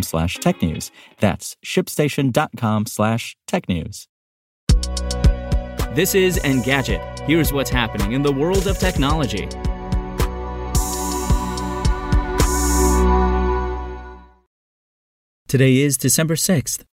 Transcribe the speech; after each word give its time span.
slash 0.00 0.38
technews. 0.38 0.90
That's 1.18 1.56
shipstation.com 1.62 2.86
slash 2.86 3.36
technews. 3.46 4.06
This 5.94 6.14
is 6.14 6.38
Engadget. 6.38 7.20
Here's 7.26 7.52
what's 7.52 7.68
happening 7.68 8.12
in 8.12 8.22
the 8.22 8.32
world 8.32 8.66
of 8.66 8.78
technology. 8.78 9.46
Today 15.48 15.82
is 15.82 15.98
December 15.98 16.34
6th. 16.34 16.84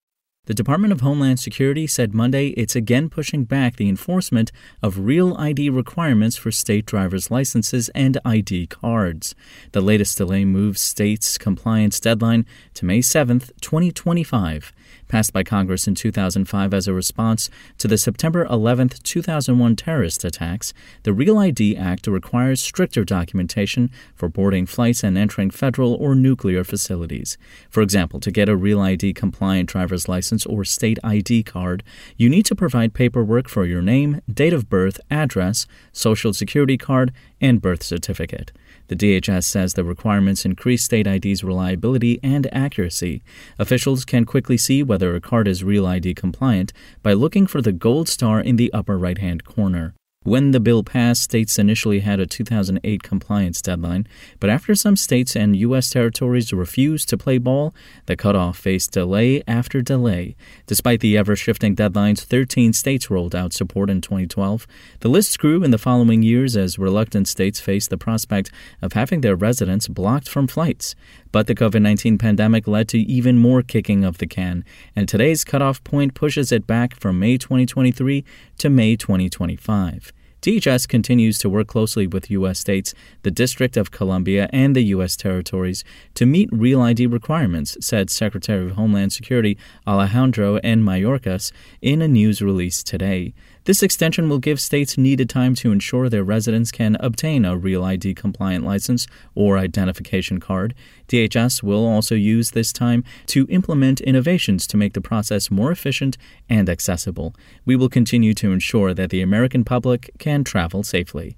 The 0.48 0.54
Department 0.54 0.94
of 0.94 1.02
Homeland 1.02 1.38
Security 1.38 1.86
said 1.86 2.14
Monday 2.14 2.48
it's 2.56 2.74
again 2.74 3.10
pushing 3.10 3.44
back 3.44 3.76
the 3.76 3.86
enforcement 3.86 4.50
of 4.82 5.00
real 5.00 5.36
ID 5.36 5.68
requirements 5.68 6.38
for 6.38 6.50
state 6.50 6.86
driver's 6.86 7.30
licenses 7.30 7.90
and 7.90 8.16
ID 8.24 8.68
cards. 8.68 9.34
The 9.72 9.82
latest 9.82 10.16
delay 10.16 10.46
moves 10.46 10.80
states' 10.80 11.36
compliance 11.36 12.00
deadline 12.00 12.46
to 12.72 12.86
May 12.86 13.02
7, 13.02 13.40
2025 13.60 14.72
passed 15.08 15.32
by 15.32 15.42
Congress 15.42 15.88
in 15.88 15.94
2005 15.94 16.74
as 16.74 16.86
a 16.86 16.92
response 16.92 17.50
to 17.78 17.88
the 17.88 17.98
September 17.98 18.44
11, 18.44 18.90
2001 19.02 19.76
terrorist 19.76 20.24
attacks, 20.24 20.72
the 21.02 21.12
Real 21.12 21.38
ID 21.38 21.76
Act 21.76 22.06
requires 22.06 22.62
stricter 22.62 23.04
documentation 23.04 23.90
for 24.14 24.28
boarding 24.28 24.66
flights 24.66 25.02
and 25.02 25.16
entering 25.16 25.50
federal 25.50 25.94
or 25.94 26.14
nuclear 26.14 26.64
facilities. 26.64 27.36
For 27.70 27.82
example, 27.82 28.20
to 28.20 28.30
get 28.30 28.48
a 28.48 28.56
Real 28.56 28.80
ID 28.80 29.14
compliant 29.14 29.68
driver's 29.68 30.08
license 30.08 30.44
or 30.46 30.64
state 30.64 30.98
ID 31.02 31.42
card, 31.42 31.82
you 32.16 32.28
need 32.28 32.44
to 32.46 32.54
provide 32.54 32.94
paperwork 32.94 33.48
for 33.48 33.64
your 33.64 33.82
name, 33.82 34.20
date 34.32 34.52
of 34.52 34.68
birth, 34.68 35.00
address, 35.10 35.66
social 35.92 36.32
security 36.32 36.76
card, 36.76 37.12
and 37.40 37.60
birth 37.60 37.82
certificate. 37.82 38.52
The 38.88 38.96
DHS 38.96 39.44
says 39.44 39.74
the 39.74 39.84
requirements 39.84 40.44
increase 40.44 40.82
state 40.82 41.06
ID's 41.06 41.44
reliability 41.44 42.18
and 42.22 42.52
accuracy. 42.52 43.22
Officials 43.58 44.04
can 44.04 44.24
quickly 44.24 44.56
see 44.56 44.82
whether 44.82 45.14
a 45.14 45.20
card 45.20 45.46
is 45.46 45.64
Real 45.64 45.86
ID 45.86 46.14
compliant 46.14 46.72
by 47.02 47.12
looking 47.12 47.46
for 47.46 47.60
the 47.60 47.72
gold 47.72 48.08
star 48.08 48.40
in 48.40 48.56
the 48.56 48.72
upper 48.72 48.98
right 48.98 49.18
hand 49.18 49.44
corner. 49.44 49.94
When 50.28 50.50
the 50.50 50.60
bill 50.60 50.84
passed, 50.84 51.22
states 51.22 51.58
initially 51.58 52.00
had 52.00 52.20
a 52.20 52.26
2008 52.26 53.02
compliance 53.02 53.62
deadline, 53.62 54.06
but 54.40 54.50
after 54.50 54.74
some 54.74 54.94
states 54.94 55.34
and 55.34 55.56
U.S. 55.56 55.88
territories 55.88 56.52
refused 56.52 57.08
to 57.08 57.16
play 57.16 57.38
ball, 57.38 57.74
the 58.04 58.14
cutoff 58.14 58.58
faced 58.58 58.92
delay 58.92 59.42
after 59.48 59.80
delay. 59.80 60.36
Despite 60.66 61.00
the 61.00 61.16
ever 61.16 61.34
shifting 61.34 61.74
deadlines, 61.74 62.20
13 62.20 62.74
states 62.74 63.08
rolled 63.08 63.34
out 63.34 63.54
support 63.54 63.88
in 63.88 64.02
2012. 64.02 64.66
The 65.00 65.08
list 65.08 65.38
grew 65.38 65.64
in 65.64 65.70
the 65.70 65.78
following 65.78 66.22
years 66.22 66.58
as 66.58 66.78
reluctant 66.78 67.26
states 67.26 67.58
faced 67.58 67.88
the 67.88 67.96
prospect 67.96 68.50
of 68.82 68.92
having 68.92 69.22
their 69.22 69.34
residents 69.34 69.88
blocked 69.88 70.28
from 70.28 70.46
flights. 70.46 70.94
But 71.32 71.46
the 71.46 71.54
COVID 71.54 71.80
19 71.80 72.18
pandemic 72.18 72.68
led 72.68 72.88
to 72.88 72.98
even 72.98 73.38
more 73.38 73.62
kicking 73.62 74.04
of 74.04 74.18
the 74.18 74.26
can, 74.26 74.62
and 74.94 75.08
today's 75.08 75.42
cutoff 75.42 75.82
point 75.84 76.12
pushes 76.12 76.52
it 76.52 76.66
back 76.66 77.00
from 77.00 77.18
May 77.18 77.38
2023 77.38 78.26
to 78.58 78.68
May 78.68 78.94
2025. 78.94 80.12
DHS 80.40 80.86
continues 80.86 81.36
to 81.38 81.48
work 81.50 81.66
closely 81.66 82.06
with 82.06 82.30
U.S. 82.30 82.60
states, 82.60 82.94
the 83.22 83.30
District 83.30 83.76
of 83.76 83.90
Columbia, 83.90 84.48
and 84.52 84.76
the 84.76 84.84
U.S. 84.94 85.16
territories 85.16 85.82
to 86.14 86.26
meet 86.26 86.48
Real 86.52 86.80
ID 86.80 87.08
requirements, 87.08 87.76
said 87.80 88.08
Secretary 88.08 88.66
of 88.66 88.76
Homeland 88.76 89.12
Security 89.12 89.58
Alejandro 89.84 90.56
N. 90.62 90.84
Mayorkas 90.84 91.50
in 91.82 92.00
a 92.00 92.08
news 92.08 92.40
release 92.40 92.84
today. 92.84 93.34
This 93.68 93.82
extension 93.82 94.30
will 94.30 94.38
give 94.38 94.62
states 94.62 94.96
needed 94.96 95.28
time 95.28 95.54
to 95.56 95.72
ensure 95.72 96.08
their 96.08 96.24
residents 96.24 96.70
can 96.70 96.96
obtain 97.00 97.44
a 97.44 97.54
Real 97.54 97.84
ID 97.84 98.14
compliant 98.14 98.64
license 98.64 99.06
or 99.34 99.58
identification 99.58 100.40
card. 100.40 100.74
DHS 101.06 101.62
will 101.62 101.86
also 101.86 102.14
use 102.14 102.52
this 102.52 102.72
time 102.72 103.04
to 103.26 103.46
implement 103.50 104.00
innovations 104.00 104.66
to 104.68 104.78
make 104.78 104.94
the 104.94 105.02
process 105.02 105.50
more 105.50 105.70
efficient 105.70 106.16
and 106.48 106.70
accessible. 106.70 107.34
We 107.66 107.76
will 107.76 107.90
continue 107.90 108.32
to 108.36 108.52
ensure 108.52 108.94
that 108.94 109.10
the 109.10 109.20
American 109.20 109.64
public 109.64 110.12
can 110.18 110.44
travel 110.44 110.82
safely. 110.82 111.36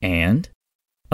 And 0.00 0.48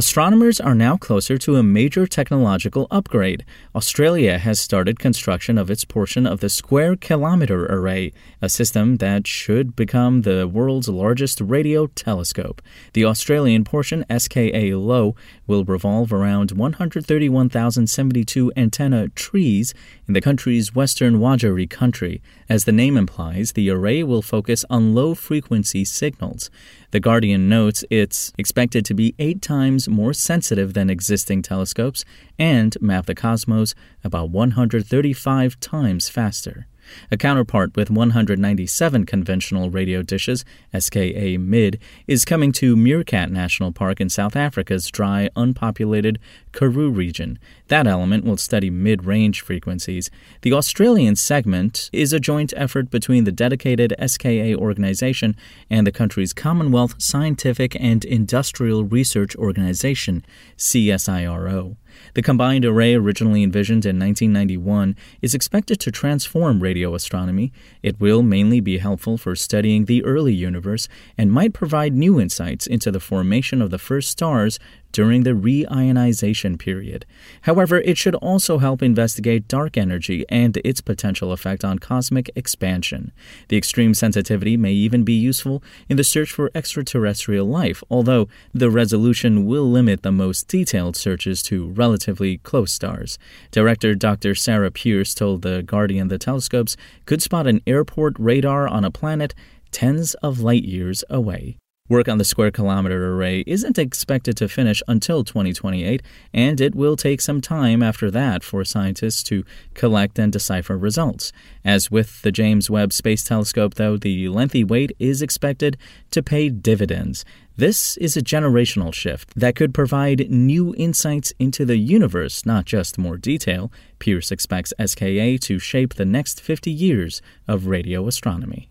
Astronomers 0.00 0.58
are 0.58 0.74
now 0.74 0.96
closer 0.96 1.36
to 1.36 1.56
a 1.56 1.62
major 1.62 2.06
technological 2.06 2.86
upgrade. 2.90 3.44
Australia 3.74 4.38
has 4.38 4.58
started 4.58 4.98
construction 4.98 5.58
of 5.58 5.70
its 5.70 5.84
portion 5.84 6.26
of 6.26 6.40
the 6.40 6.48
Square 6.48 6.96
Kilometre 6.96 7.66
Array, 7.66 8.14
a 8.40 8.48
system 8.48 8.96
that 8.96 9.26
should 9.26 9.76
become 9.76 10.22
the 10.22 10.48
world's 10.48 10.88
largest 10.88 11.42
radio 11.42 11.86
telescope. 11.86 12.62
The 12.94 13.04
Australian 13.04 13.62
portion, 13.62 14.06
SKA 14.08 14.74
Low, 14.74 15.16
will 15.46 15.66
revolve 15.66 16.14
around 16.14 16.52
131,072 16.52 18.52
antenna 18.56 19.10
trees 19.10 19.74
in 20.08 20.14
the 20.14 20.22
country's 20.22 20.74
western 20.74 21.16
Wajarri 21.16 21.68
country. 21.68 22.22
As 22.48 22.64
the 22.64 22.72
name 22.72 22.96
implies, 22.96 23.52
the 23.52 23.68
array 23.68 24.02
will 24.02 24.22
focus 24.22 24.64
on 24.70 24.94
low 24.94 25.14
frequency 25.14 25.84
signals. 25.84 26.48
The 26.92 27.00
Guardian 27.00 27.48
notes 27.48 27.84
it's 27.88 28.32
expected 28.36 28.84
to 28.86 28.94
be 28.94 29.14
eight 29.20 29.40
times 29.40 29.88
more 29.88 30.12
sensitive 30.12 30.74
than 30.74 30.90
existing 30.90 31.42
telescopes 31.42 32.04
and 32.36 32.76
map 32.80 33.06
the 33.06 33.14
cosmos 33.14 33.74
about 34.02 34.30
135 34.30 35.60
times 35.60 36.08
faster. 36.08 36.66
A 37.10 37.16
counterpart 37.16 37.76
with 37.76 37.90
197 37.90 39.06
conventional 39.06 39.70
radio 39.70 40.02
dishes, 40.02 40.44
SKA 40.78 41.38
Mid, 41.38 41.78
is 42.06 42.24
coming 42.24 42.52
to 42.52 42.76
Meerkat 42.76 43.30
National 43.30 43.72
Park 43.72 44.00
in 44.00 44.08
South 44.08 44.36
Africa's 44.36 44.88
dry, 44.90 45.28
unpopulated 45.36 46.18
Karoo 46.52 46.90
region. 46.90 47.38
That 47.68 47.86
element 47.86 48.24
will 48.24 48.36
study 48.36 48.70
mid 48.70 49.04
range 49.04 49.40
frequencies. 49.40 50.10
The 50.42 50.52
Australian 50.52 51.16
segment 51.16 51.88
is 51.92 52.12
a 52.12 52.20
joint 52.20 52.52
effort 52.56 52.90
between 52.90 53.24
the 53.24 53.32
dedicated 53.32 53.94
SKA 54.04 54.54
organization 54.56 55.36
and 55.68 55.86
the 55.86 55.92
country's 55.92 56.32
Commonwealth 56.32 56.94
Scientific 56.98 57.76
and 57.80 58.04
Industrial 58.04 58.84
Research 58.84 59.36
Organization, 59.36 60.24
CSIRO. 60.56 61.76
The 62.14 62.22
combined 62.22 62.64
array, 62.64 62.94
originally 62.94 63.42
envisioned 63.42 63.84
in 63.84 63.98
1991, 63.98 64.96
is 65.22 65.34
expected 65.34 65.80
to 65.80 65.90
transform 65.90 66.60
radio 66.60 66.94
astronomy. 66.94 67.52
It 67.82 68.00
will 68.00 68.22
mainly 68.22 68.60
be 68.60 68.78
helpful 68.78 69.16
for 69.18 69.34
studying 69.36 69.84
the 69.84 70.04
early 70.04 70.34
universe 70.34 70.88
and 71.16 71.32
might 71.32 71.52
provide 71.52 71.94
new 71.94 72.20
insights 72.20 72.66
into 72.66 72.90
the 72.90 73.00
formation 73.00 73.60
of 73.62 73.70
the 73.70 73.78
first 73.78 74.08
stars 74.08 74.58
during 74.92 75.22
the 75.22 75.30
reionization 75.30 76.58
period. 76.58 77.06
However, 77.42 77.78
it 77.78 77.96
should 77.96 78.14
also 78.16 78.58
help 78.58 78.82
investigate 78.82 79.48
dark 79.48 79.76
energy 79.76 80.24
and 80.28 80.56
its 80.64 80.80
potential 80.80 81.32
effect 81.32 81.64
on 81.64 81.78
cosmic 81.78 82.30
expansion. 82.34 83.12
The 83.48 83.56
extreme 83.56 83.94
sensitivity 83.94 84.56
may 84.56 84.72
even 84.72 85.04
be 85.04 85.14
useful 85.14 85.62
in 85.88 85.96
the 85.96 86.04
search 86.04 86.32
for 86.32 86.50
extraterrestrial 86.54 87.46
life, 87.46 87.82
although 87.90 88.28
the 88.52 88.70
resolution 88.70 89.46
will 89.46 89.70
limit 89.70 90.02
the 90.02 90.12
most 90.12 90.48
detailed 90.48 90.96
searches 90.96 91.42
to 91.44 91.68
relatively 91.70 92.38
close 92.38 92.72
stars. 92.72 93.18
Director 93.50 93.94
Dr. 93.94 94.34
Sarah 94.34 94.70
Pearce 94.70 95.14
told 95.14 95.42
The 95.42 95.62
Guardian 95.62 96.08
the 96.08 96.18
telescopes 96.18 96.76
could 97.06 97.22
spot 97.22 97.46
an 97.46 97.60
airport 97.66 98.14
radar 98.18 98.66
on 98.68 98.84
a 98.84 98.90
planet 98.90 99.34
tens 99.70 100.14
of 100.14 100.40
light 100.40 100.64
years 100.64 101.04
away. 101.08 101.56
Work 101.90 102.06
on 102.06 102.18
the 102.18 102.24
Square 102.24 102.52
Kilometre 102.52 103.12
Array 103.14 103.42
isn't 103.48 103.76
expected 103.76 104.36
to 104.36 104.48
finish 104.48 104.80
until 104.86 105.24
2028, 105.24 106.00
and 106.32 106.60
it 106.60 106.72
will 106.72 106.94
take 106.94 107.20
some 107.20 107.40
time 107.40 107.82
after 107.82 108.12
that 108.12 108.44
for 108.44 108.64
scientists 108.64 109.24
to 109.24 109.44
collect 109.74 110.16
and 110.16 110.32
decipher 110.32 110.78
results. 110.78 111.32
As 111.64 111.90
with 111.90 112.22
the 112.22 112.30
James 112.30 112.70
Webb 112.70 112.92
Space 112.92 113.24
Telescope, 113.24 113.74
though, 113.74 113.96
the 113.96 114.28
lengthy 114.28 114.62
wait 114.62 114.92
is 115.00 115.20
expected 115.20 115.76
to 116.12 116.22
pay 116.22 116.48
dividends. 116.48 117.24
This 117.56 117.96
is 117.96 118.16
a 118.16 118.22
generational 118.22 118.94
shift 118.94 119.34
that 119.34 119.56
could 119.56 119.74
provide 119.74 120.30
new 120.30 120.72
insights 120.76 121.32
into 121.40 121.64
the 121.64 121.76
universe, 121.76 122.46
not 122.46 122.66
just 122.66 122.98
more 122.98 123.16
detail. 123.16 123.72
Pearce 123.98 124.30
expects 124.30 124.72
SKA 124.78 125.38
to 125.38 125.58
shape 125.58 125.94
the 125.94 126.04
next 126.04 126.40
50 126.40 126.70
years 126.70 127.20
of 127.48 127.66
radio 127.66 128.06
astronomy. 128.06 128.70